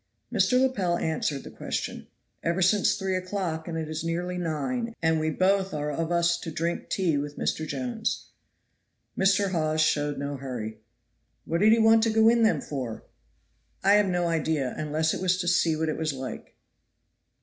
[0.33, 0.59] Mr.
[0.59, 2.07] Lepel answered the question.
[2.41, 6.39] "Ever since three o'clock, and it is nearly nine; and we are both of us
[6.39, 7.67] to drink tea with Mr.
[7.67, 8.29] Jones."
[9.15, 9.51] Mr.
[9.51, 10.79] Hawes showed no hurry.
[11.45, 13.03] "What did he want to go in them for?"
[13.83, 16.55] "I have no idea, unless it was to see what it is like."